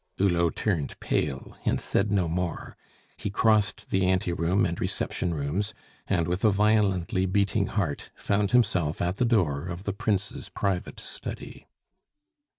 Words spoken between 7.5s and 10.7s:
heart, found himself at the door of the Prince's